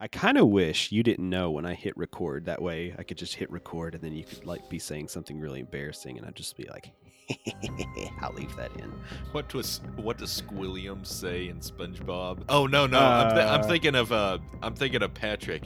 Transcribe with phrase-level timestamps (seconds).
[0.00, 2.44] I kind of wish you didn't know when I hit record.
[2.44, 5.40] That way, I could just hit record, and then you could like be saying something
[5.40, 6.92] really embarrassing, and I'd just be like,
[8.22, 8.92] "I'll leave that in."
[9.32, 12.44] What was what does Squilliam say in SpongeBob?
[12.48, 15.64] Oh no no, I'm, th- I'm Uh, thinking of uh, I'm thinking of Patrick.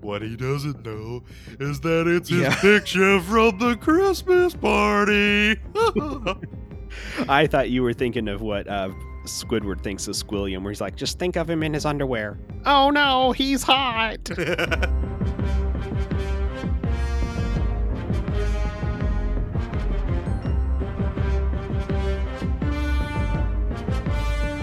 [0.00, 1.22] What he doesn't know
[1.60, 2.54] is that it's his Yeah.
[2.60, 5.56] picture from the Christmas party.
[7.28, 8.90] I thought you were thinking of what uh,
[9.24, 12.90] Squidward thinks of Squilliam, where he's like, "Just think of him in his underwear." Oh
[12.90, 14.28] no, he's hot.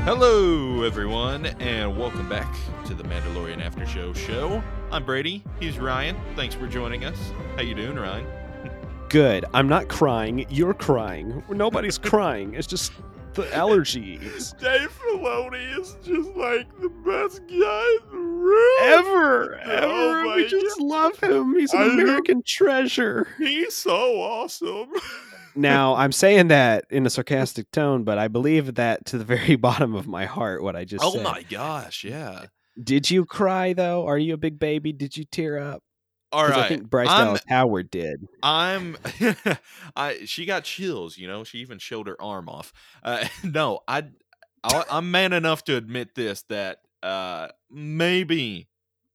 [0.03, 2.55] Hello, everyone, and welcome back
[2.85, 4.63] to the Mandalorian After Show show.
[4.91, 5.43] I'm Brady.
[5.59, 6.17] He's Ryan.
[6.35, 7.17] Thanks for joining us.
[7.55, 8.25] How you doing, Ryan?
[9.09, 9.45] Good.
[9.53, 10.45] I'm not crying.
[10.49, 11.43] You're crying.
[11.49, 12.55] Nobody's crying.
[12.55, 12.91] It's just
[13.33, 14.57] the allergies.
[14.59, 18.77] Dave Filoni is just like the best guy in the room.
[18.81, 20.23] Ever, Oh ever.
[20.25, 21.55] my we just love him.
[21.57, 22.03] He's an I know.
[22.03, 23.27] American treasure.
[23.37, 24.89] He's so awesome.
[25.53, 29.55] Now, I'm saying that in a sarcastic tone, but I believe that to the very
[29.57, 31.23] bottom of my heart, what I just oh said.
[31.23, 32.45] my gosh, yeah.
[32.81, 34.07] Did you cry, though?
[34.07, 34.93] Are you a big baby?
[34.93, 35.83] Did you tear up?
[36.31, 36.59] All right.
[36.59, 38.27] I think Bryce I'm- Dallas Howard did.
[38.43, 38.97] I'm
[39.95, 41.43] I she got chills, you know.
[41.43, 42.73] She even showed her arm off.
[43.03, 44.05] Uh no, I,
[44.63, 48.67] I I'm man enough to admit this that uh maybe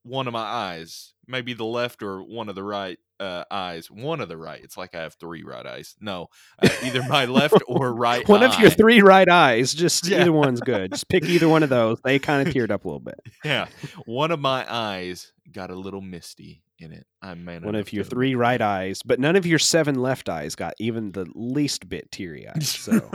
[0.03, 4.21] one of my eyes, maybe the left or one of the right uh eyes, one
[4.21, 4.61] of the right.
[4.63, 5.97] It's like I have three right eyes.
[6.01, 6.29] No,
[6.63, 9.73] uh, either my left or right One of your three right eyes.
[9.73, 10.21] Just Yeah.
[10.21, 10.93] either one's good.
[10.93, 11.99] Just pick either one of those.
[12.05, 13.19] They kind of teared up a little bit.
[13.45, 13.69] yeah,
[14.05, 17.07] one of my eyes got a little misty in it.
[17.23, 20.29] I'm man One of your to three right eyes, but none of your seven left
[20.29, 22.63] eyes got even the least bit teary eyed.
[22.63, 23.11] So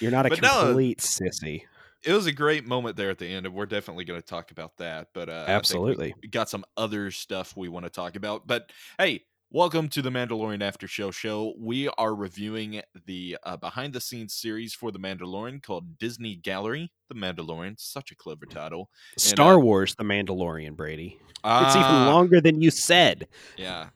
[0.00, 1.62] you're not a But no, complete sissy.
[2.04, 4.50] it was a great moment there at the end, and we're definitely going to talk
[4.50, 5.08] about that.
[5.14, 6.14] But uh, I think we Absolutely.
[6.30, 8.46] got some other stuff we want to talk about.
[8.46, 11.54] But hey, welcome to the Mandalorian After Show show.
[11.58, 16.90] We are reviewing the uh, behind the scenes series for the Mandalorian called Disney Gallery.
[17.08, 18.90] The Mandalorian, such a clever title.
[19.16, 21.18] Star uh, Wars, The Mandalorian, Brady.
[21.44, 23.28] It's even Ah, longer than you said.
[23.56, 23.88] Yeah,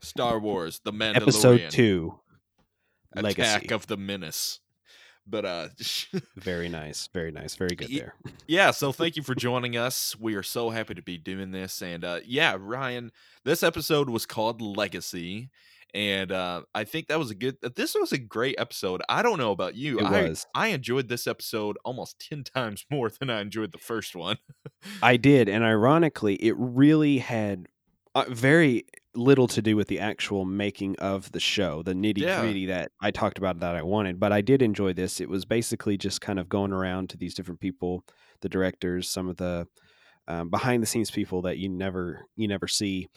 [0.00, 2.18] Star Wars, the Mandalorian, Episode two,
[3.16, 3.74] Attack Legacy.
[3.74, 4.60] of the Menace.
[5.26, 5.68] But uh,
[6.36, 7.08] Very nice.
[7.12, 7.54] Very nice.
[7.54, 8.14] Very good there.
[8.46, 11.82] yeah so thank you for joining us we are so happy to be doing this
[11.82, 13.10] and uh yeah ryan
[13.44, 15.48] this episode was called legacy
[15.94, 19.38] and uh i think that was a good this was a great episode i don't
[19.38, 20.46] know about you It I, was.
[20.54, 24.36] i enjoyed this episode almost 10 times more than i enjoyed the first one
[25.02, 27.68] I did, and ironically, it really had
[28.14, 32.40] uh, very little to do with the actual making of the show, the nitty Yeah.
[32.40, 34.18] gritty that I talked about that I wanted.
[34.18, 35.20] But I did enjoy this.
[35.20, 38.04] It was basically just kind of going around to these different people,
[38.40, 39.66] the directors, some of the
[40.26, 43.08] um, behind the scenes people that you never you never see,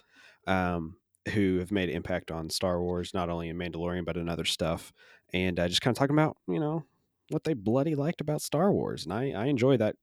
[0.46, 0.98] um,
[1.34, 4.46] who have made an impact on Star Wars, not only in Mandalorian but in other
[4.46, 4.92] stuff,
[5.34, 6.84] and uh, just kind of talking about you know
[7.30, 9.96] what they bloody liked about Star Wars, and I I enjoy that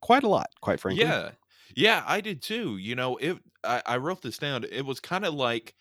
[0.00, 1.04] quite a lot, quite frankly.
[1.04, 1.32] yeah
[1.76, 5.24] yeah i did too you know it i, I wrote this down it was kind
[5.24, 5.74] of like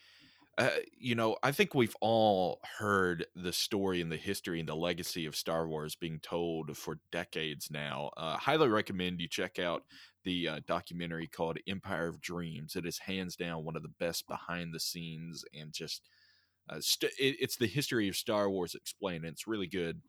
[0.58, 4.76] uh, you know, I think we've all heard the story and the history and the
[4.76, 8.12] legacy of Star Wars being told for decades now.
[8.18, 9.84] Uh, highly recommend you check out
[10.24, 12.76] the uh, documentary called Empire of Dreams.
[12.76, 16.10] It is hands down one of the best behind the scenes and just
[16.70, 19.24] uh, st- it, it's the history of Star Wars explained.
[19.24, 20.02] And it's really good.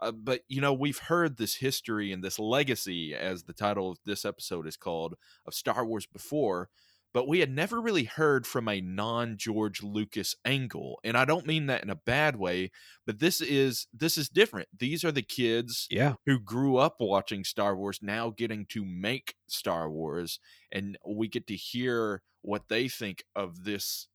[0.00, 3.98] Uh, but you know, we've heard this history and this legacy, as the title of
[4.04, 5.14] this episode is called,
[5.46, 6.68] of Star Wars before
[7.14, 10.98] but we had never really heard from a non George Lucas angle.
[11.04, 12.72] And I don't mean that in a bad way,
[13.06, 14.68] but this is this is different.
[14.76, 16.14] These are the kids Yeah.
[16.26, 20.40] who grew up watching Star Wars now getting to make Star Wars
[20.72, 24.08] and we get to hear what they think of this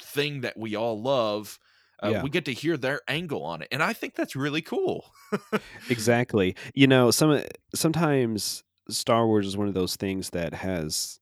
[0.00, 1.58] thing that we all love.
[2.02, 2.22] Uh, Yeah.
[2.22, 5.12] We get to hear their angle on it, and I think that's really cool.
[5.90, 7.42] exactly you know some
[7.74, 11.20] sometimes star wars is one of those things that has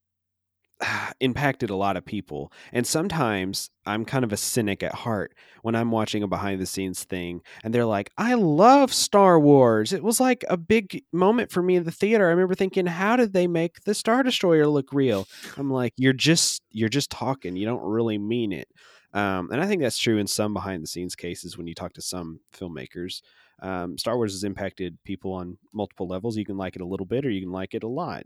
[1.19, 5.33] impacted a lot of people and sometimes i'm kind of a cynic at heart
[5.63, 9.93] when i'm watching a behind the scenes thing and they're like i love star wars.
[9.93, 12.27] It was like a big moment for me in the theater.
[12.27, 15.27] I remember thinking how did they make the star destroyer look real?
[15.57, 17.55] I'm like you're just you're just talking.
[17.55, 18.67] You don't really mean it.
[19.13, 21.93] Um, and i think that's true in some behind the scenes cases when you talk
[21.93, 23.21] to some filmmakers.
[23.59, 26.37] Um, Star Wars has impacted people on multiple levels.
[26.37, 28.23] You can like it a little bit, or you can like it a lot,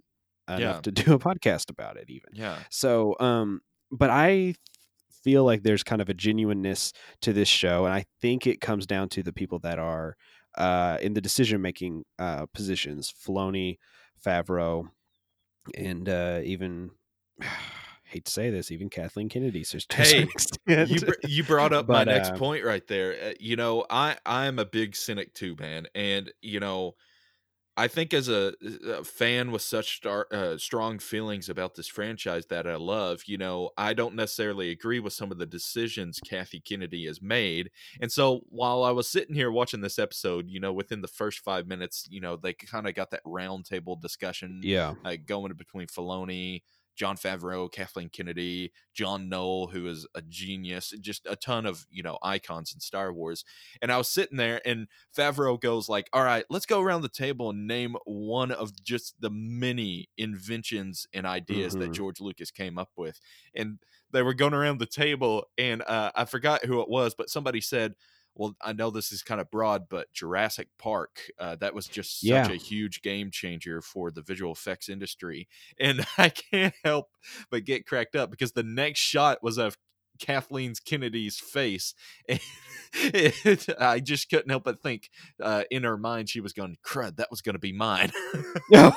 [0.59, 0.81] enough Yeah.
[0.81, 2.09] to do a podcast about it.
[2.09, 3.61] Even Yeah, so, um,
[3.91, 4.55] but I
[5.23, 8.85] feel like there's kind of a genuineness to this show, and I think it comes
[8.87, 10.15] down to the people that are
[10.57, 13.77] uh, in the decision making uh, positions: Filoni,
[14.25, 14.89] Favreau,
[15.75, 16.91] and uh, even
[18.03, 19.63] hate to say this, even Kathleen Kennedy.
[19.63, 20.27] So hey,
[20.67, 23.15] you br- you brought up but, my next uh, point right there.
[23.23, 26.95] Uh, you know, I I am a big cynic too, man, and you know,
[27.77, 28.53] I think as a,
[28.85, 33.37] a fan with such star, uh, strong feelings about this franchise that I love, you
[33.37, 37.71] know, I don't necessarily agree with some of the decisions Kathy Kennedy has made.
[38.01, 41.39] And so while I was sitting here watching this episode, you know, within the first
[41.39, 45.87] five minutes, you know, they kind of got that roundtable discussion yeah, uh, going between
[45.87, 46.63] Filoni,
[47.01, 52.03] Jon Favreau, Kathleen Kennedy, John Knoll, who is a genius, just a ton of, you
[52.03, 53.43] know, icons in Star Wars.
[53.81, 54.87] And I was sitting there and
[55.17, 59.19] Favreau goes like, "All right, let's go around the table and name one of just
[59.19, 61.85] the many inventions and ideas mm-hmm.
[61.85, 63.19] that George Lucas came up with."
[63.55, 63.79] And
[64.11, 67.61] they were going around the table and uh, I forgot who it was, but somebody
[67.61, 67.95] said,
[68.35, 72.19] well, I know this is kind of broad, but Jurassic Park, uh, that was just
[72.21, 72.49] such Yeah.
[72.51, 75.47] a huge game changer for the visual effects industry.
[75.79, 77.09] And I can't help
[77.49, 79.77] but get cracked up because the next shot was of
[80.19, 81.93] Kathleen Kennedy's face.
[82.29, 82.39] And
[82.93, 85.09] it, I just couldn't help but think
[85.41, 88.11] uh, in her mind, she was going, crud, that was going to be mine.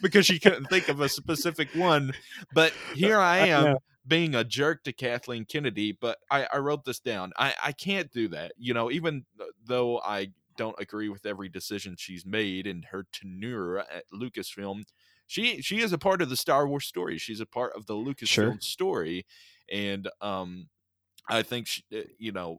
[0.00, 2.12] Because she couldn't think of a specific one.
[2.54, 3.76] But here I am.
[4.06, 7.32] Being a jerk to Kathleen Kennedy, but I, I wrote this down.
[7.36, 8.52] I, I can't do that.
[8.58, 9.24] You know, even
[9.64, 14.82] though I don't agree with every decision she's made in her tenure at Lucasfilm,
[15.26, 17.16] she she is a part of the Star Wars story.
[17.18, 18.56] She's a part of the Lucasfilm Sure.
[18.60, 19.24] story,
[19.70, 20.68] and um,
[21.28, 22.58] I think she, uh, you know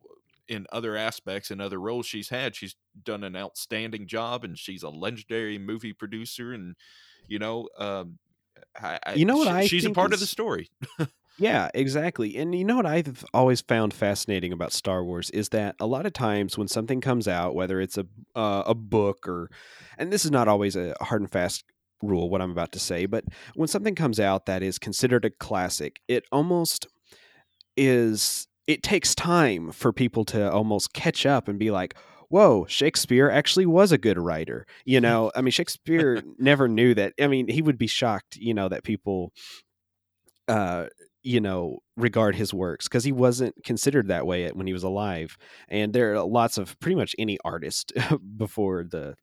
[0.49, 4.83] in other aspects and other roles she's had, she's done an outstanding job, and she's
[4.83, 6.75] a legendary movie producer, and
[7.27, 8.17] you know, um,
[8.81, 10.69] I, You know what she- I she's a part of the story.
[11.37, 12.37] Yeah, exactly.
[12.37, 16.05] And you know what I've always found fascinating about Star Wars is that a lot
[16.05, 19.49] of times when something comes out, whether it's a uh, a book or,
[19.97, 21.63] and this is not always a hard and fast
[22.03, 23.23] rule what I'm about to say, but
[23.55, 26.87] when something comes out that is considered a classic, it almost
[27.77, 28.47] is.
[28.67, 31.95] It takes time for people to almost catch up and be like,
[32.29, 37.13] "Whoa, Shakespeare actually was a good writer." You know, I mean, Shakespeare never knew that.
[37.19, 39.33] I mean, he would be shocked, you know, that people
[40.47, 40.85] uh
[41.23, 45.37] you know regard his works because he wasn't considered that way when he was alive
[45.69, 47.93] and there are lots of pretty much any artist
[48.37, 49.15] before the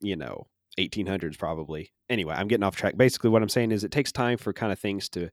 [0.00, 0.46] you know
[0.78, 1.90] 1800s probably.
[2.08, 2.96] Anyway i'm getting off track.
[2.96, 5.28] Basically what i'm saying is it takes time for kind of things to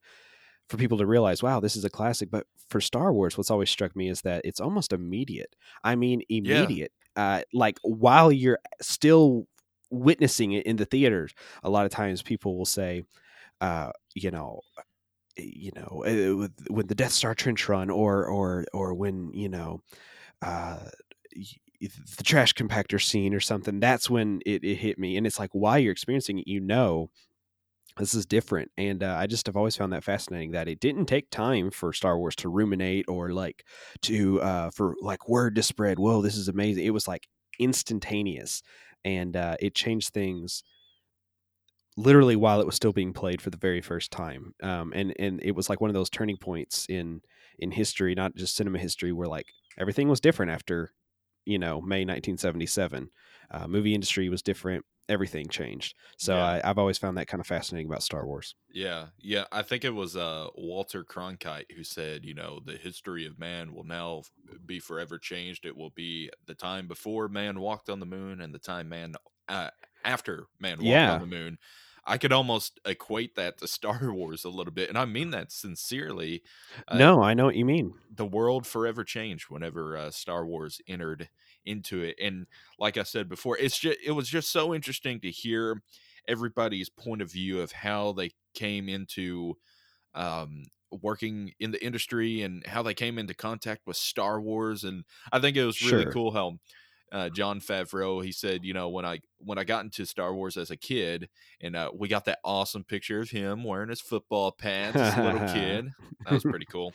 [0.68, 3.70] for people to realize wow this is a classic but for star wars what's always
[3.70, 5.56] struck me is that it's almost immediate.
[5.84, 6.92] I mean immediate.
[7.16, 9.46] Uh like while you're still
[9.92, 11.34] witnessing it in the theaters
[11.64, 13.04] a lot of times people will say
[13.62, 14.62] uh you know
[15.38, 19.50] you know uh, with, with the Death Star trench run or or or when you
[19.50, 19.82] know
[20.42, 20.80] uh
[21.82, 25.50] the trash compactor scene or something that's when it, it hit me and it's like
[25.52, 27.10] why you're experiencing it you know
[27.98, 31.06] this is different and uh, i just have always found that fascinating that it didn't
[31.06, 33.66] take time for star wars to ruminate or like
[34.02, 36.86] to uh for like word to spread whoa this is amazing.
[36.86, 37.28] It was like
[37.60, 38.64] instantaneous
[39.06, 40.64] and uh it changed things
[41.98, 45.42] literally while it was still being played for the very first time um, and and
[45.44, 47.22] it was like one of those turning points in
[47.60, 49.48] in history not just cinema history where like
[49.78, 50.92] everything was different after
[51.46, 53.10] you know may 1977
[53.52, 56.44] uh, movie industry was different everything changed so Yeah.
[56.44, 59.46] I, i've always found that kind of fascinating about star wars Yeah, yeah.
[59.52, 63.74] I think it was uh, Walter Cronkite who said, you know, the history of man
[63.74, 64.24] will now
[64.66, 65.66] be forever changed.
[65.66, 69.16] It will be the time before man walked on the moon and the time man
[69.48, 69.70] uh,
[70.06, 71.14] after man walked Yeah.
[71.16, 71.58] on the moon.
[72.08, 75.52] I could almost equate that to Star Wars a little bit, and I mean that
[75.52, 76.44] sincerely.
[76.88, 80.80] Uh, no i know what you mean the world forever changed whenever uh, Star Wars
[80.88, 81.30] entered
[81.66, 82.16] into it.
[82.22, 82.46] And
[82.78, 85.82] like I said before, it's just it was just so interesting to hear
[86.28, 89.58] everybody's point of view of how they came into
[90.14, 94.84] um, working in the industry and how they came into contact with Star Wars.
[94.84, 96.12] And I think it was really Sure.
[96.12, 96.60] cool how
[97.12, 100.58] uh, Jon Favreau he said, you know, when I when I got into Star Wars
[100.58, 101.30] as a kid,
[101.62, 105.24] and uh, we got that awesome picture of him wearing his football pants as a
[105.24, 105.90] little kid.
[106.26, 106.94] That was pretty cool.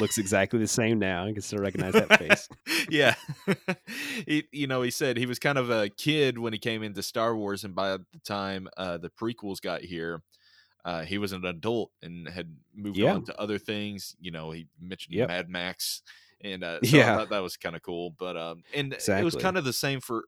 [0.00, 2.48] looks exactly the same now i can still recognize that face
[2.90, 3.14] yeah.
[4.26, 7.02] he, you know, he said he was kind of a kid when he came into
[7.02, 10.22] Star Wars, and by the time uh, the prequels got here,
[10.86, 13.12] uh, he was an adult and had moved Yeah.
[13.14, 14.16] on to other things.
[14.20, 15.28] You know, he mentioned Yep.
[15.28, 16.02] Mad Max,
[16.44, 17.14] and uh, so Yeah.
[17.14, 18.10] I thought that was kind of cool.
[18.16, 20.26] But um, and it was kind of the same for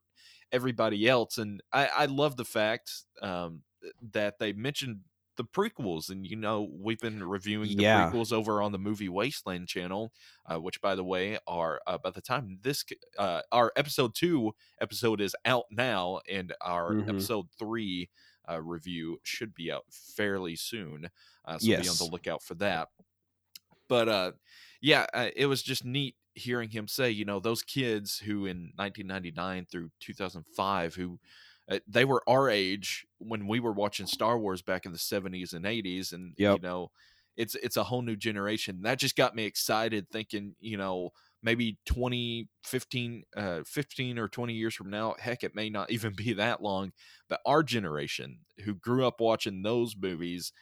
[0.53, 1.39] everybody else.
[1.39, 2.91] And I, I love the fact
[3.23, 3.63] um,
[4.13, 5.01] that they mentioned
[5.37, 8.11] the prequels and you know we've been reviewing the Yeah.
[8.11, 10.11] prequels over on the movie wasteland channel
[10.47, 12.83] uh, which by the way are uh, by the time this
[13.19, 17.09] uh, our episode two episode is out now and our Mhm.
[17.11, 18.09] episode three
[18.51, 21.11] uh, review should be out fairly soon.
[21.45, 22.89] Uh, so be on the lookout for that.
[23.89, 24.33] But uh,
[24.87, 28.73] yeah, uh, it was just neat hearing him say, you know, those kids who in
[28.77, 31.19] 1999 through 2005 who
[31.69, 35.53] uh, they were our age when we were watching Star Wars back in the 70s
[35.55, 36.55] and 80s and Yep.
[36.55, 36.91] you know
[37.37, 41.11] it's it's a whole new generation that just got me excited thinking you know
[41.43, 46.15] maybe 20 15 uh 15 or 20 years from now heck it may not even
[46.15, 46.93] be that long
[47.29, 50.53] but our generation who grew up watching those movies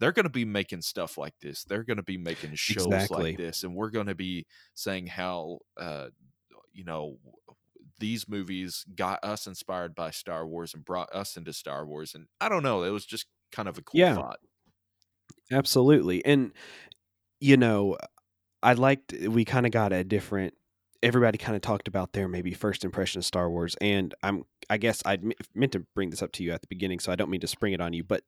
[0.00, 3.24] they're going to be making stuff like this they're going to be making shows Exactly.
[3.24, 6.08] like this and we're going to be saying how uh
[6.72, 7.18] you know
[7.98, 12.26] these movies got us inspired by Star Wars and brought us into Star Wars and
[12.40, 14.14] I don't know it was just kind of a cool Yeah.
[14.14, 14.40] thought
[15.52, 16.24] Absolutely.
[16.24, 16.52] And
[17.40, 17.96] you know,
[18.62, 20.54] I liked we kind of got a different
[21.02, 24.76] everybody kind of talked about their maybe first impression of Star Wars and I'm I
[24.76, 25.18] guess I
[25.54, 27.46] meant to bring this up to you at the beginning so I don't mean to
[27.46, 28.22] spring it on you but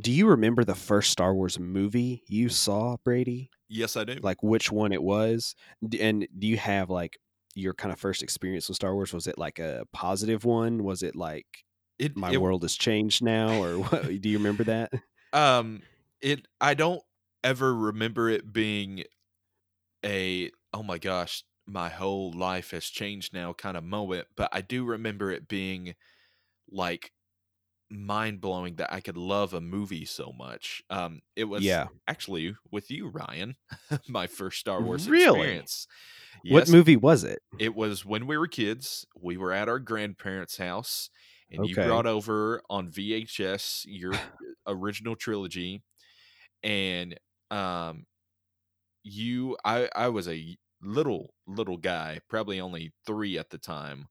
[0.00, 3.50] do you remember the first Star Wars movie you saw Brady?
[3.68, 4.14] Yes I do.
[4.22, 5.54] Like which one it was?
[6.00, 7.18] And do you have like
[7.54, 9.12] your kind of first experience with Star Wars?
[9.12, 10.84] Was it like a positive one?
[10.84, 11.46] Was it like
[11.98, 14.92] it, my it world has changed now or what do you remember that?
[15.32, 15.82] Um
[16.20, 17.02] it i don't
[17.44, 19.04] ever remember it being
[20.04, 24.60] a oh my gosh my whole life has changed now kind of moment but i
[24.60, 25.94] do remember it being
[26.70, 27.12] like
[27.90, 32.54] mind blowing that i could love a movie so much um it was yeah actually
[32.70, 33.56] with you ryan
[34.08, 35.40] my first star wars Really?
[35.40, 35.86] experience
[36.48, 39.06] what movie was it it was when we were kids.
[39.20, 41.10] We were at our grandparents' house,
[41.50, 44.12] and you brought over on VHS your
[44.66, 45.82] original trilogy,
[46.62, 47.18] and
[47.50, 48.06] um,
[49.02, 50.56] you, I, I was a
[50.86, 54.08] little little guy, probably only three at the time,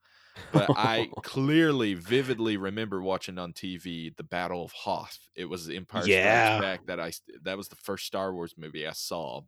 [0.51, 5.29] but I clearly, vividly remember watching on TV the Battle of Hoth.
[5.35, 6.09] It was Empire Yeah.
[6.09, 7.13] Strikes Back that I
[7.43, 9.41] that was the first Star Wars movie I saw.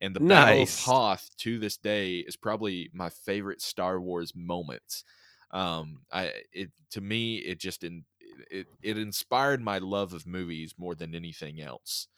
[0.00, 5.04] And the Battle of Hoth to this day is probably my favorite Star Wars moment.
[5.50, 8.04] Um, I it to me it just in
[8.50, 12.08] it it inspired my love of movies more than anything else.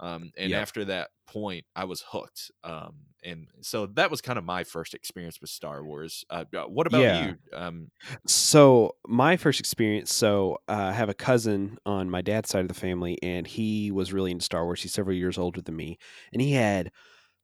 [0.00, 0.54] Um, and Yep.
[0.54, 2.50] after that point, I was hooked.
[2.64, 6.24] Um, and so that was kind of my first experience with Star Wars.
[6.30, 7.10] Uh, uh, what about Yeah.
[7.10, 7.38] you?
[7.52, 7.90] Um,
[8.26, 10.12] So my first experience.
[10.12, 13.90] So uh, I have a cousin on my dad's side of the family, and he
[13.90, 14.82] was really into Star Wars.
[14.82, 15.98] He's several years older than me,
[16.32, 16.92] and he had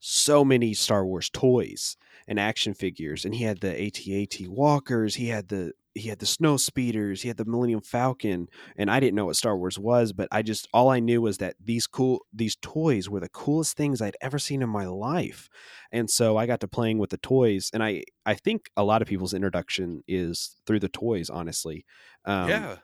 [0.00, 1.96] so many Star Wars toys
[2.28, 3.24] and action figures.
[3.24, 5.14] And he had the AT-AT walkers.
[5.16, 7.22] He had the he had the snow speeders.
[7.22, 8.48] He had the Millennium Falcon.
[8.76, 11.38] And I didn't know what Star Wars was, but I just all I knew was
[11.38, 15.48] that these cool these toys were the coolest things I'd ever seen in my life.
[15.90, 19.02] And so I got to playing with the toys, and I I think a lot
[19.02, 21.84] of people's introduction is through the toys, honestly.
[22.24, 22.76] Um, yeah,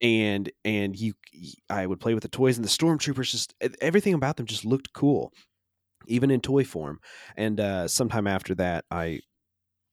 [0.00, 1.14] and and you
[1.68, 4.92] I would play with the toys and the stormtroopers just everything about them just looked
[4.92, 5.32] cool
[6.06, 7.00] even in toy form
[7.36, 9.20] and uh sometime after that I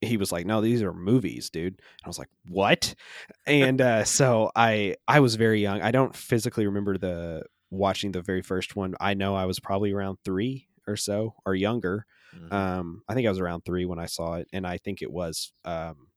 [0.00, 1.74] he was like no these are movies dude.
[1.74, 2.94] And I was like what?
[3.46, 5.80] And uh so I I was very young.
[5.82, 8.94] I don't physically remember the watching the very first one.
[9.00, 12.06] I know I was probably around 3 or so or younger.
[12.34, 12.52] Mhm.
[12.52, 15.10] um, I think I was around three when I saw it, and I think it
[15.10, 16.08] was um,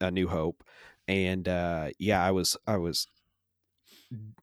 [0.00, 0.64] A New Hope.
[1.06, 3.06] And uh, yeah, I was I was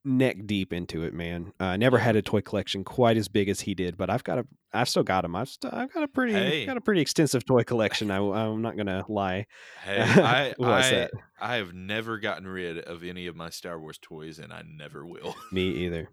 [0.05, 1.53] neck deep into it, man.
[1.59, 4.39] I never had a toy collection quite as big as he did, but I've got
[4.39, 5.35] a I've still got them.
[5.35, 6.65] I've st- I've got a pretty Hey.
[6.65, 8.11] got a pretty extensive toy collection.
[8.11, 9.47] I, I'm not gonna lie.
[9.83, 11.11] Hey, I I, that?
[11.39, 15.05] I have never gotten rid of any of my Star Wars toys, and I never
[15.05, 15.35] will.
[15.51, 16.09] Me either.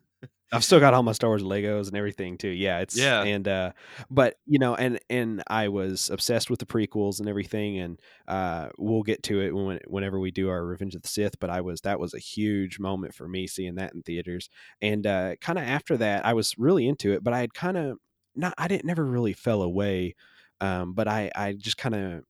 [0.52, 2.48] I've still got all my Star Wars Legos and everything too.
[2.48, 3.22] Yeah, it's Yeah.
[3.22, 3.72] and uh
[4.10, 8.68] but you know, and and I was obsessed with the prequels and everything and uh
[8.78, 11.60] we'll get to it when whenever we do our Revenge of the Sith, but I
[11.60, 14.48] was that was a huge moment for me seeing that in theaters.
[14.80, 17.76] And uh kind of after that I was really into it, but I had kind
[17.76, 17.98] of
[18.36, 20.14] not I didn't never really fell away.
[20.60, 22.24] Um but I I just kind of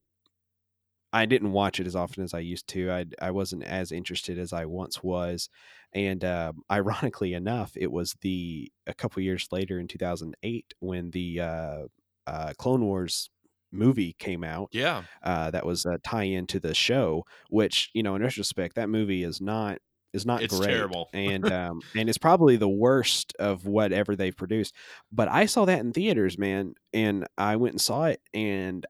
[1.15, 2.91] I didn't watch it as often as I used to.
[2.91, 5.49] I I wasn't as interested as I once was,
[5.93, 11.39] and um, ironically enough, it was the a couple years later in 2008 when the
[11.41, 11.83] uh,
[12.27, 13.29] uh, Clone Wars
[13.71, 14.69] movie came out.
[14.71, 18.89] Yeah, Uh, that was a tie-in to the show, which you know, in retrospect, that
[18.89, 19.79] movie is not
[20.13, 21.09] is not It's great, terrible.
[21.13, 24.75] and um, and it's probably the worst of whatever they've produced.
[25.11, 28.85] But I saw that in theaters, man, and I went and saw it, and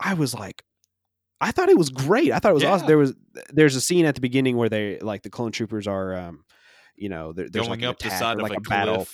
[0.00, 0.62] I was like,
[1.40, 2.32] I thought it was great.
[2.32, 2.86] I thought it was awesome.
[2.86, 3.14] There was
[3.52, 6.44] there's a scene at the beginning where they like the clone troopers are, um,
[6.96, 9.06] you know, there, there's going like up the side of like a, a, battle.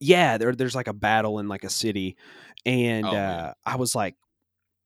[0.00, 2.16] Yeah, there, there's like a battle in like a city,
[2.66, 3.54] and Oh, uh.
[3.64, 4.16] I was like,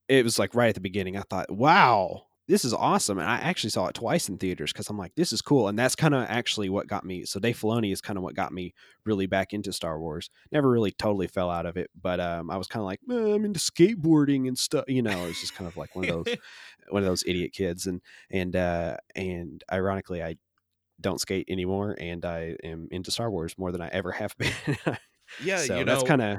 [0.08, 1.16] it was like right at the beginning.
[1.16, 3.18] I thought, wow, this is awesome.
[3.18, 5.68] And I actually saw it twice in theaters because I'm like, this is cool.
[5.68, 7.24] And that's kind of actually what got me.
[7.24, 8.72] So Dave Filoni is kind of what got me
[9.04, 10.30] really back into Star Wars.
[10.52, 13.34] Never really totally fell out of it, but um, I was kind of like, eh,
[13.34, 14.84] I'm into skateboarding and stuff.
[14.86, 16.36] You know, it's just kind of like one of those
[16.90, 17.86] one of those idiot kids.
[17.86, 18.00] And
[18.30, 20.36] and uh, and ironically, I
[21.00, 24.52] don't skate anymore, and I am into Star Wars more than I ever have been.
[25.42, 26.38] yeah, so you that's kind of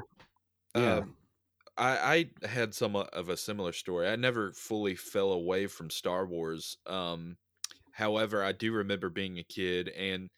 [0.76, 1.02] yeah.
[1.78, 4.08] I, I had somewhat of a similar story.
[4.08, 6.78] I never fully fell away from Star Wars.
[6.86, 7.38] Um,
[7.94, 10.30] however, I do remember being a kid, and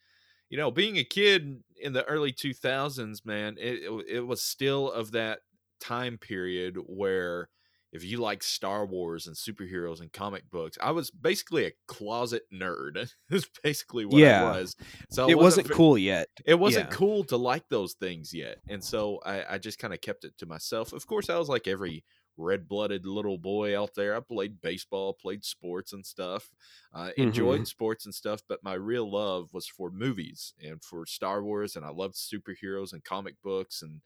[0.50, 4.90] you know, being a kid in the early two thousands, man, it it was still
[4.90, 5.40] of that
[5.80, 7.48] time period where
[7.92, 12.42] if you like Star Wars and superheroes and comic books, I was basically a closet
[12.52, 13.12] nerd.
[13.30, 14.44] That's basically what Yeah.
[14.52, 14.76] I was.
[15.10, 16.28] So I it wasn't ve- cool yet.
[16.44, 16.96] it wasn't Yeah.
[16.96, 20.36] cool to like those things yet and so i, I just kind of kept it
[20.38, 22.04] to myself of course i was like every
[22.36, 26.50] red-blooded little boy out there i played baseball played sports and stuff
[26.94, 31.42] uh, enjoyed sports and stuff but my real love was for movies and for star
[31.42, 34.00] wars and i loved superheroes and comic books and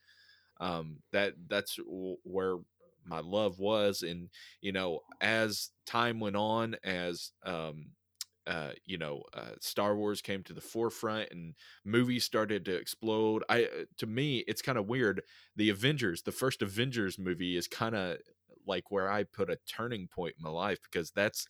[0.61, 1.79] um, that that's
[2.25, 2.57] where
[3.05, 4.31] my love was and
[4.61, 7.93] you know as time went on as um,
[8.47, 13.43] uh, you know, uh, Star Wars came to the forefront and movies started to explode.
[13.49, 15.23] I, uh, to me, it's kind of weird.
[15.57, 18.19] The Avengers, the first Avengers movie, is kind of
[18.67, 21.47] like where I put a turning point in my life because that's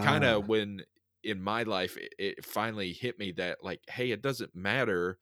[0.00, 0.84] kind Ah, of when
[1.24, 5.18] in my life it, it finally hit me that like, hey, it doesn't matter.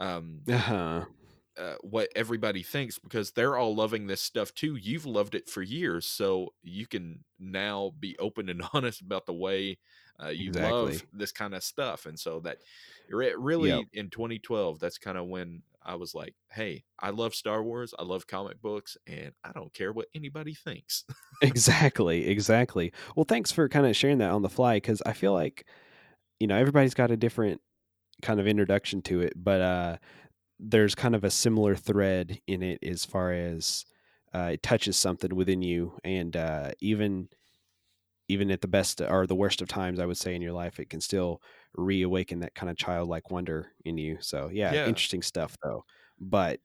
[0.00, 1.06] Um, uh-huh.
[1.56, 4.76] Uh, what everybody thinks because they're all loving this stuff too.
[4.76, 9.34] You've loved it for years, so you can now be open and honest about the
[9.34, 9.78] way
[10.22, 12.06] uh, you love this kind of stuff.
[12.06, 12.58] And so that
[13.08, 13.84] re- really Yep.
[13.92, 17.94] in 2012, that's kind of when I was like, "Hey, I love Star Wars.
[17.98, 21.04] I love comic books, and I don't care what anybody thinks."
[21.40, 22.92] Exactly, exactly.
[23.16, 25.66] Well, thanks for kind of sharing that on the fly because I feel like
[26.40, 27.62] you know everybody's got a different
[28.22, 29.98] kind of introduction to it, but uh,
[30.58, 33.84] there's kind of a similar thread in it as far as
[34.34, 37.28] uh, it touches something within you, and uh, even
[38.28, 40.80] even at the best or the worst of times, I would say in your life,
[40.80, 41.42] it can still
[41.76, 44.16] reawaken that kind of childlike wonder in you.
[44.20, 44.86] So yeah, Yeah.
[44.86, 45.84] interesting stuff though.
[46.18, 46.58] But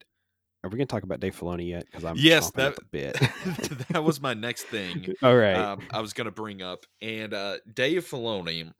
[0.64, 1.84] are we going to talk about Dave Filoni yet?
[1.84, 3.12] Because I'm Yes, that- bit.
[3.90, 5.06] that was my next thing.
[5.22, 5.54] All right.
[5.56, 6.86] um, I was going to bring up.
[7.02, 8.72] And uh, Dave Filoni,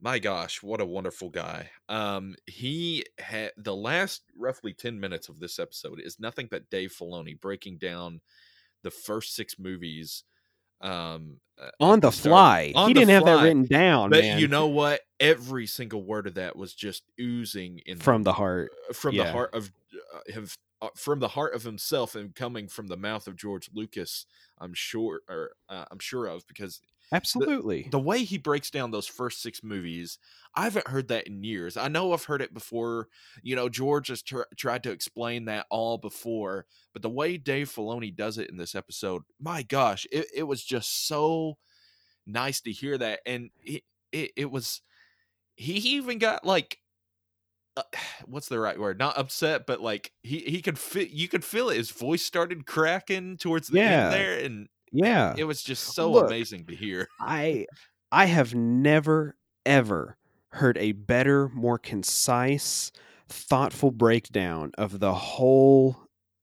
[0.00, 1.70] my gosh, what a wonderful guy.
[1.88, 6.92] Um, he had the last roughly 10 minutes of this episode is nothing but Dave
[6.92, 8.20] Filoni breaking down
[8.82, 10.24] the first six movies
[10.80, 12.72] um, uh, on the fly.
[12.76, 14.38] on he the didn't have that written down, But man.
[14.38, 15.00] you know what?
[15.18, 18.70] Every single word of that was just oozing in from the heart.
[18.92, 19.72] from the heart of
[20.14, 20.46] uh, him
[20.80, 24.26] uh, from the heart of himself and coming from the mouth of George Lucas
[24.60, 26.80] I'm sure or uh, I'm sure of because
[27.12, 27.88] Absolutely.
[27.90, 30.18] the way he breaks down those first six movies
[30.54, 33.08] I haven't heard that in years I know I've heard it before
[33.42, 37.70] you know George has tr- tried to explain that all before but the way Dave
[37.70, 41.58] Filoni does it in this episode my gosh it, it was just so
[42.26, 44.82] nice to hear that and it, it, it was
[45.56, 46.78] he even got like
[47.76, 47.82] uh,
[48.26, 48.98] what's the right word?
[48.98, 51.76] Not upset, but like he he could feel you could feel it.
[51.76, 53.86] His voice started cracking towards the Yeah.
[53.86, 55.34] end there, and yeah.
[55.36, 56.26] it was just uh, so Look.
[56.26, 57.08] amazing to hear.
[57.20, 57.66] I
[58.10, 60.16] I have never ever
[60.52, 62.90] heard a better, more concise,
[63.28, 65.96] thoughtful breakdown of the whole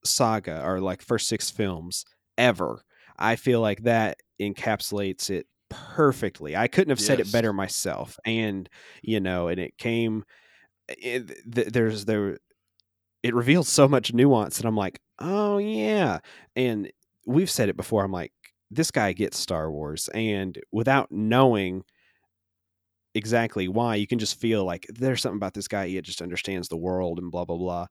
[0.04, 2.04] saga or like first six films
[2.38, 2.82] ever.
[3.18, 6.56] I feel like that encapsulates it perfectly.
[6.56, 8.18] I couldn't have said it better myself.
[8.24, 8.68] And
[9.02, 10.24] you know, and it came
[10.88, 12.38] eh, eh, it, th- there's there
[13.22, 16.20] it reveals so much nuance that I'm like, "Oh yeah."
[16.54, 16.90] And
[17.26, 18.04] we've said it before.
[18.04, 18.32] I'm like,
[18.70, 21.84] this guy gets Star Wars, and without knowing
[23.14, 25.88] exactly why, you can just feel like there's something about this guy.
[25.88, 27.86] He just understands the world and blah blah blah.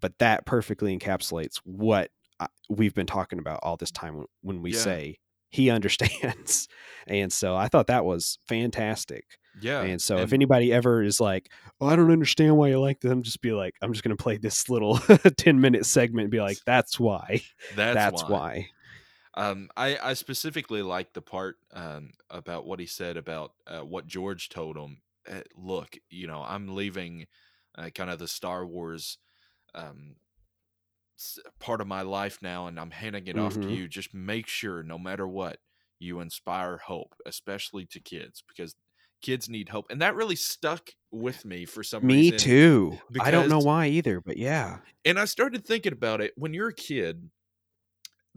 [0.00, 4.62] But that perfectly encapsulates what I, we've been talking about all this time when, when
[4.62, 4.78] we Yeah.
[4.78, 5.18] say
[5.50, 6.68] he understands.
[7.06, 9.24] and so I thought that was fantastic.
[9.60, 11.50] Yeah, and so if anybody ever is like,
[11.80, 14.22] "Oh, I don't understand why you like them," just be like, "I'm just going to
[14.22, 14.98] play this little
[15.36, 17.40] 10 minute segment and be like, that's why.
[17.74, 18.28] that's, That's, why.
[18.28, 18.68] why.
[19.38, 24.08] Um, I I specifically like the part um about what he said about uh, what
[24.08, 25.02] George told him.
[25.28, 27.28] Uh, look, you know, I'm leaving
[27.76, 29.18] uh, kind of the Star Wars
[29.74, 30.16] um
[31.58, 33.72] part of my life now, and I'm handing it off to Mhm.
[33.72, 33.88] you.
[33.88, 35.60] Just make sure, no matter what,
[35.98, 38.76] you inspire hope, especially to kids, because
[39.22, 42.52] kids need hope, and that really stuck with me for some Me reason.
[42.52, 42.98] Me too.
[43.18, 44.80] I don't know why either, but yeah.
[45.04, 47.30] And I started thinking about it when you're a kid.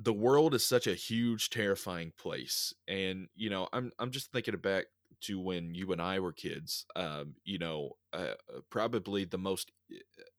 [0.03, 4.57] The world is such a huge, terrifying place, and you know, I'm I'm just thinking
[4.57, 4.85] back
[5.21, 6.85] to when you and I were kids.
[6.95, 9.71] Um, you know, uh, uh probably the most,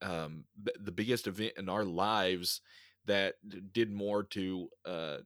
[0.02, 2.60] uh, um, the biggest event in our lives
[3.06, 3.34] that
[3.72, 5.18] did more to, uh,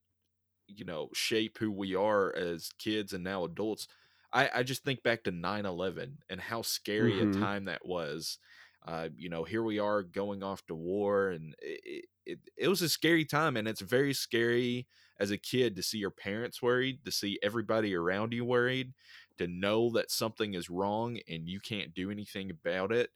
[0.67, 3.89] you know, shape who we are as kids and now adults.
[4.33, 7.39] I, I just think back to 9-11 and how scary mm-hmm.
[7.39, 8.39] a time that was
[8.87, 12.83] uh, you know, here we are going off to war, and it, it, it was
[12.83, 14.87] a scary time, and it's very scary
[15.19, 18.93] as a kid to see your parents worried, to see everybody around you worried,
[19.39, 23.11] to know that something is wrong and you can't do anything about it.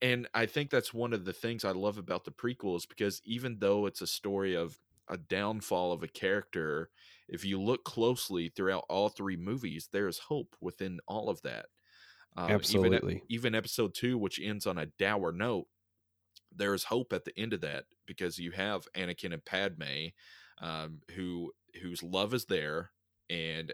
[0.00, 3.58] And I think that's one of the things I love about the prequels because even
[3.60, 4.78] though it's a story of
[5.08, 6.90] a downfall of a character,
[7.28, 11.66] if you look closely throughout all three movies, there is hope within all of that.
[12.36, 13.14] Uh, Absolutely.
[13.14, 15.66] Even, even episode two, which ends on a dour note,
[16.54, 20.08] there is hope at the end of that because you have Anakin and Padme,
[20.60, 22.90] um, who whose love is there,
[23.30, 23.72] and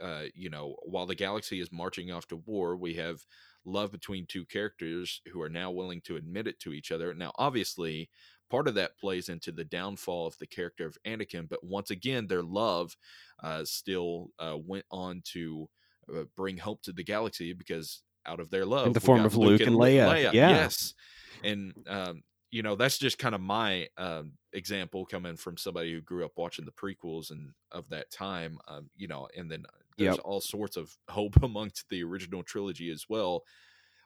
[0.00, 3.24] uh, uh, you know while the galaxy is marching off to war, we have
[3.64, 7.14] love between two characters who are now willing to admit it to each other.
[7.14, 8.10] Now, obviously,
[8.50, 12.26] part of that plays into the downfall of the character of Anakin, but once again,
[12.26, 12.96] their love
[13.42, 15.68] uh, still uh, went on to
[16.12, 19.36] uh, bring hope to the galaxy because out of their love, in the form of
[19.36, 20.08] Luke, Luke and Leia.
[20.08, 20.32] Leia.
[20.32, 20.50] Yeah.
[20.50, 20.94] Yes,
[21.42, 26.00] and um, you know that's just kind of my um, example coming from somebody who
[26.00, 28.58] grew up watching the prequels and of that time.
[28.68, 30.24] Um, you know, and then uh, there's yep.
[30.24, 33.42] all sorts of hope amongst the original trilogy as well.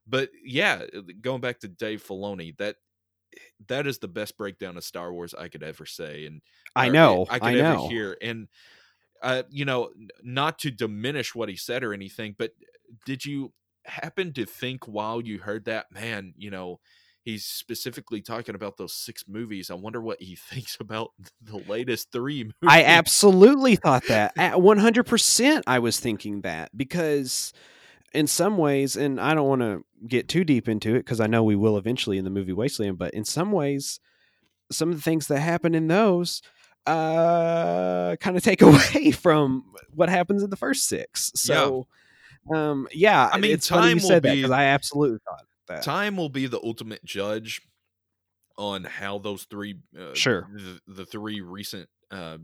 [0.06, 2.76] But yeah, uh, going back to Dave Filoni, that
[3.68, 6.40] that is the best breakdown of Star Wars I could ever say, and
[6.74, 8.16] I know I could I ever hear.
[8.22, 8.48] And
[9.22, 9.90] uh, you know,
[10.22, 12.52] not to diminish what he said or anything, but
[13.04, 13.52] did you
[13.84, 16.80] happen to think while you heard that, man, you know,
[17.22, 19.70] he's specifically talking about those six movies.
[19.70, 21.10] I wonder what he thinks about
[21.42, 22.54] the latest three movies.
[22.66, 24.32] I absolutely thought that.
[24.36, 27.52] At 100%, I was thinking that because
[28.14, 31.26] in some ways, and I don't want to get too deep into it because I
[31.26, 34.00] know we will eventually in the movie Wasteland, but in some ways,
[34.70, 36.42] some of the things that happen in those
[36.88, 41.32] uh, kind of take away from what happens in the first six.
[41.34, 41.86] So,
[42.50, 42.70] yeah.
[42.70, 45.18] um, yeah, I mean, it's time funny you said will that be because I absolutely
[45.28, 47.60] thought that time will be the ultimate judge
[48.56, 52.38] on how those three, uh, sure, the, the three recent uh,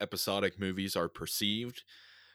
[0.00, 1.82] episodic movies are perceived.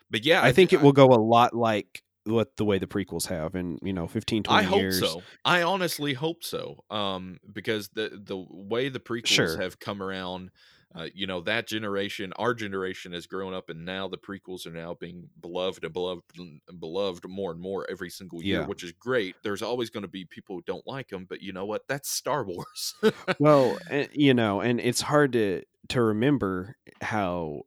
[0.10, 2.88] But yeah, I think I, it will go a lot like what the way the
[2.88, 5.00] prequels have in you know 15 20 I hope years.
[5.00, 5.24] so.
[5.46, 6.84] I honestly hope so.
[6.92, 9.62] Um because the the way the prequels Sure.
[9.62, 10.52] have come around
[10.96, 14.72] uh, you know that generation our generation has grown up and now the prequels are
[14.72, 18.66] now being beloved and beloved and beloved more and more every single year Yeah.
[18.68, 21.54] which is great there's always going to be people who don't like them but you
[21.54, 22.94] know what that's star wars
[23.40, 27.62] Well, and, you know, and it's hard to to remember how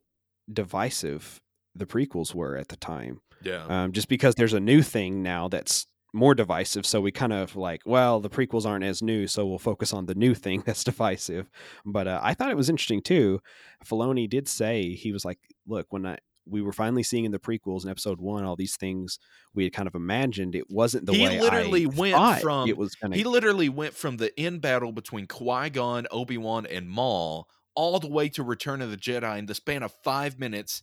[0.51, 1.41] divisive
[1.75, 3.21] the prequels were at the time.
[3.43, 7.33] yeah Um, just because there's a new thing now that's more divisive, so we kind
[7.33, 10.61] of like, well, the prequels aren't as new, so we'll focus on the new thing
[10.65, 11.49] that's divisive.
[11.85, 13.41] But uh, I thought it was interesting too.
[13.85, 17.39] Filoni did say he was like, look, when I we were finally seeing in the
[17.39, 19.17] prequels in episode one all these things
[19.55, 22.69] we had kind of imagined it wasn't the he way literally I went thought from
[22.69, 27.47] it was gonna he literally went from the end battle between Qui-Gon, Obi-Wan, and Maul
[27.75, 30.81] all the way to Return of the Jedi in the span of five minutes.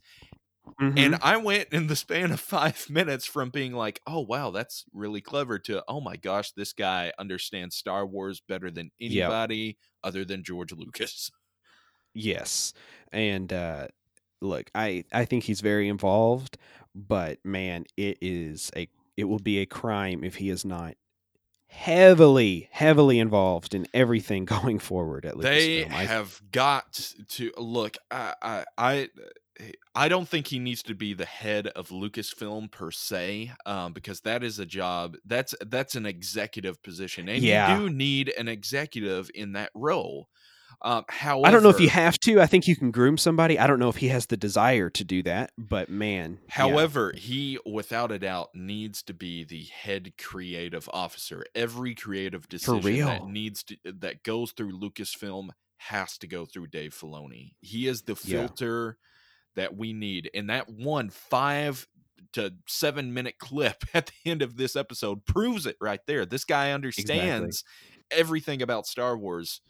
[0.81, 0.93] Mhm.
[0.97, 4.85] And I went in the span of five minutes from being like, oh, wow, that's
[4.93, 9.37] really clever to, oh my gosh, this guy understands Star Wars better than Yep.
[9.37, 11.31] anybody other than George Lucas.
[12.15, 12.73] Yes.
[13.13, 13.89] And uh
[14.41, 16.59] look, I I think he's very involved,
[16.95, 20.95] but man, it is a it will be a crime if he is not
[21.69, 26.93] heavily heavily involved in everything going forward at They I have got
[27.29, 27.97] to look.
[28.11, 29.09] I, I, I,
[29.95, 34.21] I don't think he needs to be the head of Lucasfilm per se, um, because
[34.23, 35.17] that is a job.
[35.25, 37.79] That's that's an executive position, and Yeah.
[37.79, 40.29] you do need an executive in that role.
[40.85, 42.41] Um, however, I don't know if you have to.
[42.41, 43.57] I think you can groom somebody.
[43.59, 46.39] I don't know if he has the desire to do that, but man.
[46.45, 46.55] yeah.
[46.55, 51.45] However, he without a doubt needs to be the head creative officer.
[51.55, 56.95] Every creative decision that needs to that goes through Lucasfilm has to go through Dave
[56.95, 57.53] Filoni.
[57.61, 58.49] He is the Yeah.
[59.57, 60.31] That we need.
[60.35, 61.87] And that one 5
[62.33, 66.25] to 7 minute clip at the end of this episode proves it right there.
[66.27, 67.65] This guy understands
[68.11, 69.61] everything about Star Wars.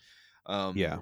[0.47, 0.99] Um yeah.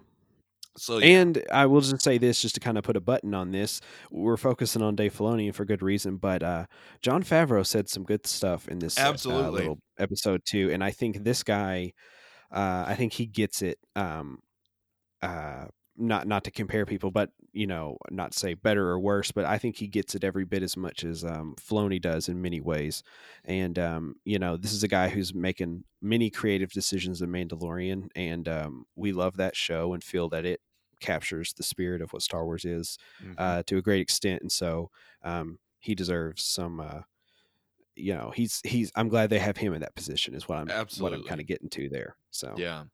[0.76, 1.20] so yeah.
[1.20, 3.80] And I will just say this, just to kind of put a button on this.
[4.10, 6.66] We're focusing on Dave Filoni for good reason, but uh,
[7.02, 9.60] Jon Favreau said some good stuff in this uh, uh, Absolutely.
[9.60, 11.92] little episode too, and I think this guy,
[12.52, 13.78] uh, I think he gets it.
[13.96, 14.40] Um,
[15.22, 15.66] uh,
[15.96, 19.58] not not to compare people, but you know, not say better or worse, but I
[19.58, 23.02] think he gets it every bit as much as um, Filoni does in many ways.
[23.44, 28.08] And um, you know, this is a guy who's making many creative decisions in Mandalorian,
[28.14, 30.60] and um, we love that show and feel that it
[31.00, 33.34] captures the spirit of what Star Wars is Mhm.
[33.38, 34.42] uh, to a great extent.
[34.42, 34.90] And so
[35.22, 36.78] um, he deserves some.
[36.80, 37.00] Uh,
[37.96, 38.90] you know, he's he's.
[38.94, 40.34] I'm glad they have him in that position.
[40.34, 40.68] Is what I'm
[41.02, 42.16] what I'm kind of getting to there.
[42.30, 42.84] So Yeah.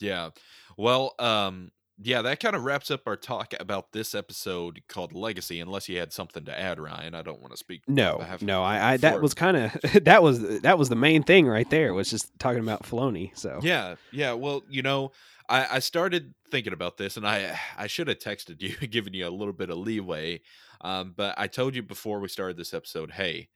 [0.00, 0.30] Yeah.
[0.76, 1.70] Well, um,
[2.04, 5.60] yeah, that kind of wraps up our talk about this episode called Legacy.
[5.60, 7.82] Unless you had something to add, Ryan, I don't want to speak.
[7.88, 9.72] No, no, I, I that was kind of
[10.04, 13.36] that was that was the main thing right there was just talking about Filoni.
[13.36, 14.32] So Yeah, yeah.
[14.32, 15.12] Well, you know,
[15.48, 19.26] I, I started thinking about this, and I I should have texted you, given you
[19.26, 20.40] a little bit of leeway.
[20.80, 23.48] Um, but I told you before we started this episode, hey,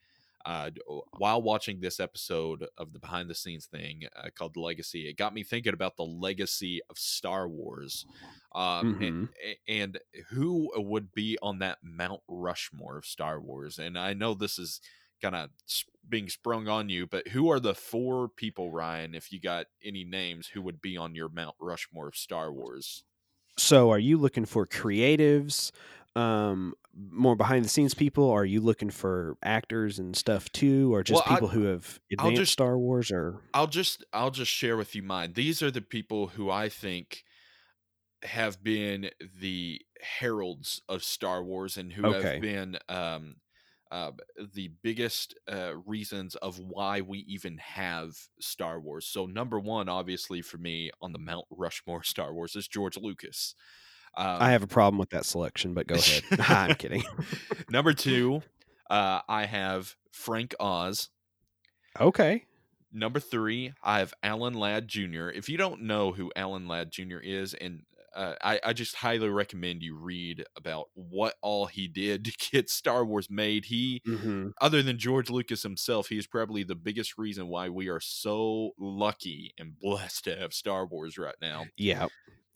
[0.46, 0.70] uh,
[1.18, 5.34] while watching this episode of the behind the scenes thing uh, called Legacy, it got
[5.34, 8.06] me thinking about the legacy of Star Wars,
[8.54, 9.28] um, and,
[9.68, 9.98] and
[10.30, 13.78] who would be on that Mount Rushmore of Star Wars.
[13.78, 14.80] And I know this is
[15.20, 15.50] kind of
[16.08, 20.04] being sprung on you, but who are the four people, Ryan, if you got any
[20.04, 23.02] names, who would be on your Mount Rushmore of Star Wars?
[23.56, 25.72] so are you looking for creatives,
[26.14, 26.74] um,
[27.10, 28.30] more behind the scenes people?
[28.30, 32.00] Are you looking for actors and stuff too, or just Well, I- people who have
[32.18, 33.10] I'll advanced just- Star Wars?
[33.10, 35.34] Or I'll just I'll just share with you mine.
[35.34, 37.24] These are the people who I think
[38.22, 42.32] have been the heralds of Star Wars and who Okay.
[42.32, 43.36] have been um,
[43.92, 44.12] uh,
[44.54, 49.06] the biggest uh, reasons of why we even have Star Wars.
[49.06, 53.54] So number one, obviously for me on the Mount Rushmore Star Wars is George Lucas.
[54.16, 56.22] Um, I have a problem with that selection, but go ahead.
[56.40, 57.04] I'm kidding.
[57.70, 58.42] number two,
[58.88, 61.10] uh, I have Frank Oz.
[62.00, 62.44] Okay,
[62.92, 65.28] Number three, I have Alan Ladd Jr.
[65.28, 67.18] If you don't know who Alan Ladd Jr.
[67.18, 67.82] is, and
[68.14, 72.70] uh, I, I just highly recommend you read about what all he did to get
[72.70, 73.66] Star Wars made.
[73.66, 77.88] He, hmm other than George Lucas himself, he is probably the biggest reason why we
[77.88, 81.66] are so lucky and blessed to have Star Wars right now.
[81.76, 82.06] yeah,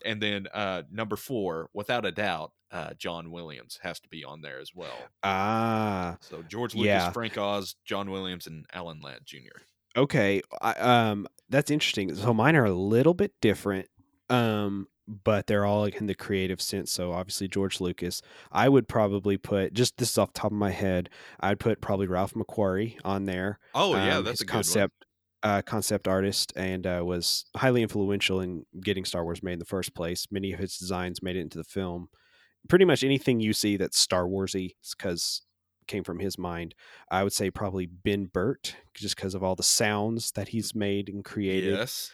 [0.05, 4.43] And then uh, number four, without a doubt, uh, John Williams has to be on
[4.43, 4.97] there as well.
[5.23, 7.11] ah, So George Lucas, Yeah.
[7.13, 9.61] Frank Oz, John Williams, and Alan Ladd Jr.
[9.97, 10.41] okay.
[10.63, 12.15] I, um, that's interesting.
[12.15, 13.89] So mine are a little bit different.
[14.29, 14.87] Um,
[15.25, 16.93] but they're all in the creative sense.
[16.93, 18.23] So obviously George Lucas.
[18.53, 21.11] I would probably put just this is off the top of my head.
[21.41, 23.59] I'd put probably Ralph McQuarrie on there.
[23.75, 25.05] Oh yeah, Um, that's a good concept
[25.43, 29.65] uh, concept artist and uh, was highly influential in getting Star Wars made in the
[29.65, 30.27] first place.
[30.31, 32.09] Many of his designs made it into the film.
[32.69, 35.43] Pretty much anything you see that's Star Warsy because
[35.87, 36.75] came from his mind.
[37.11, 41.09] I would say probably Ben Burtt just because of all the sounds that he's made
[41.09, 41.73] and created.
[41.75, 42.11] Yes.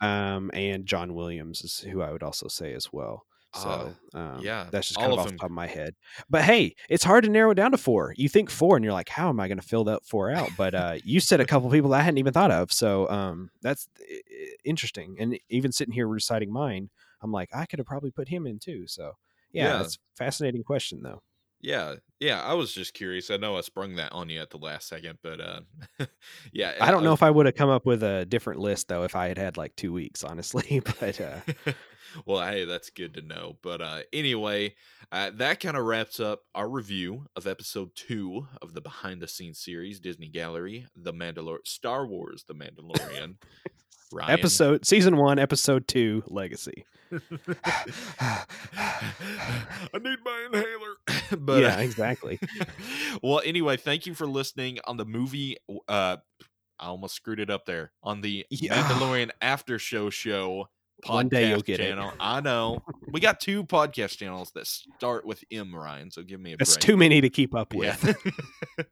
[0.00, 3.26] Um, and John Williams is who I would also say as well.
[3.54, 5.94] So um, yeah, that's just kind of of off the top of my head.
[6.28, 8.14] But hey, it's hard to narrow it down to four.
[8.16, 10.50] You think four, and you're like, how am I going to fill that four out?
[10.56, 12.70] But uh, you said a couple people I hadn't even thought of.
[12.72, 13.88] So um, that's
[14.64, 15.16] interesting.
[15.18, 16.90] And even sitting here reciting mine,
[17.22, 18.86] I'm like, I could have probably put him in too.
[18.86, 19.12] So
[19.50, 19.78] yeah, Yeah.
[19.78, 21.22] that's fascinating question though.
[21.60, 22.40] Yeah, yeah.
[22.40, 23.30] I was just curious.
[23.32, 25.60] I know I sprung that on you at the last second, but uh,
[26.52, 26.74] yeah.
[26.80, 29.16] I don't know if I would have come up with a different list though if
[29.16, 30.80] I had had like two weeks, honestly.
[31.00, 31.40] But uh,
[32.26, 33.56] well, hey, that's good to know.
[33.62, 34.74] But uh, anyway,
[35.12, 39.28] uh, that kind of wraps up our review of episode two of the behind the
[39.28, 43.36] scenes series, Disney Gallery, The Mandalorian, Star Wars, The Mandalorian.
[44.10, 44.30] Ryan.
[44.30, 46.86] episode season one, episode two, legacy.
[48.20, 51.36] I need my inhaler.
[51.38, 52.38] but yeah, uh, exactly.
[53.22, 55.56] well, anyway, thank you for listening on the movie.
[55.88, 56.16] Uh,
[56.78, 58.82] I almost screwed it up there on the Yeah.
[58.82, 60.68] Mandalorian After Show show
[61.04, 61.98] podcast One day you'll get it.
[62.20, 65.74] I know we got two podcast channels that start with M.
[65.74, 66.84] Ryan, so give me a That's break.
[66.84, 67.96] too many to keep up Yeah.
[68.02, 68.16] with.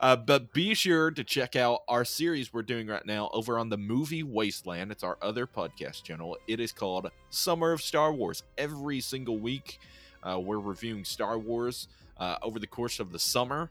[0.00, 3.68] uh, but be sure to check out our series we're doing right now over on
[3.68, 4.90] the Movie Wasteland.
[4.92, 6.36] It's our other podcast channel.
[6.46, 8.42] It is called Summer of Star Wars.
[8.56, 9.78] Every single week,
[10.22, 13.70] uh, we're reviewing Star Wars uh, over the course of the summer.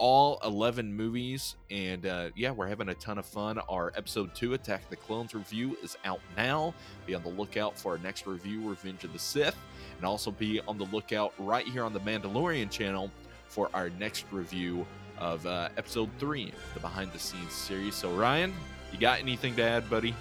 [0.00, 3.58] All 11 movies, and uh, yeah, we're having a ton of fun.
[3.68, 6.72] Our episode 2, Attack the Clones review, is out now.
[7.04, 9.58] Be on the lookout for our next review, Revenge of the Sith,
[9.98, 13.10] and also be on the lookout right here on the Mandalorian channel
[13.48, 14.86] for our next review
[15.18, 17.94] of uh, episode three, the behind the scenes series.
[17.94, 18.54] So, Ryan,
[18.92, 20.14] you got anything to add, buddy?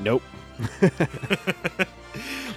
[0.00, 0.22] Nope.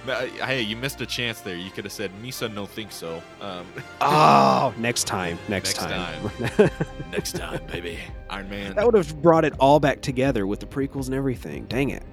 [0.08, 1.54] Uh, hey, you missed a chance there.
[1.54, 3.22] You could have said Misa no think so.
[3.42, 3.66] Um,
[4.00, 5.38] Oh, next time.
[5.50, 6.70] Next, Next time.
[7.12, 7.98] next time, baby.
[8.30, 8.74] Iron Man.
[8.76, 11.66] that would have brought it all back together with the prequels and everything.
[11.66, 12.04] Dang it.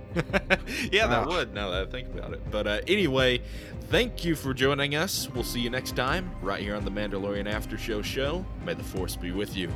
[0.91, 1.53] yeah, that would.
[1.53, 2.41] Now that I think about it.
[2.51, 3.41] But uh, anyway,
[3.89, 5.29] Thank you for joining us.
[5.29, 8.43] We'll see you next time, right here on the Mandalorian After Show show.
[8.65, 9.69] May the Force be with you.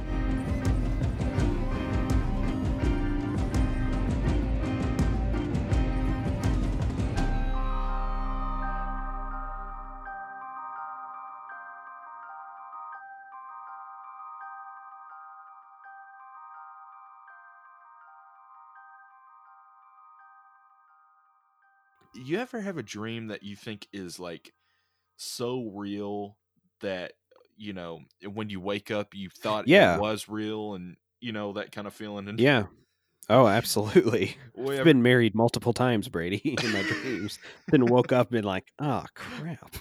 [22.29, 24.53] You ever have a dream that you think is like
[25.17, 26.37] so real
[26.81, 27.13] that
[27.57, 27.99] you know
[28.33, 29.95] when you wake up you thought Yeah.
[29.95, 32.65] it was real and you know that kind of feeling and Yeah.
[33.31, 34.37] Oh, absolutely.
[34.57, 37.37] I've been married multiple times, Brady, in my dreams.
[37.67, 39.75] then woke up and been like, oh crap.